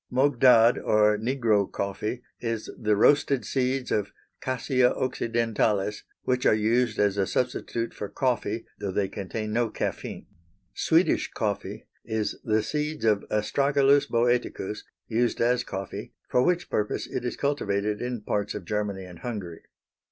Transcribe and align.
Mogdad 0.11 0.79
or 0.79 1.15
Negro 1.15 1.71
coffee 1.71 2.23
is 2.39 2.71
the 2.75 2.95
roasted 2.95 3.45
seeds 3.45 3.91
of 3.91 4.11
Cassia 4.41 4.91
occidentalis, 4.95 6.01
which 6.23 6.43
are 6.47 6.55
used 6.55 6.97
as 6.97 7.17
a 7.17 7.27
substitute 7.27 7.93
for 7.93 8.09
coffee, 8.09 8.65
though 8.79 8.89
they 8.89 9.07
contain 9.07 9.53
no 9.53 9.69
caffeine. 9.69 10.25
Swedish 10.73 11.29
coffee 11.29 11.85
is 12.03 12.35
the 12.43 12.63
seeds 12.63 13.05
of 13.05 13.23
Astragalus 13.29 14.07
Boeticus 14.07 14.79
used 15.07 15.39
as 15.39 15.63
coffee, 15.63 16.13
for 16.27 16.41
which 16.41 16.71
purpose 16.71 17.05
it 17.05 17.23
is 17.23 17.37
cultivated 17.37 18.01
in 18.01 18.21
parts 18.21 18.55
of 18.55 18.65
Germany 18.65 19.05
and 19.05 19.19
Hungary. 19.19 19.61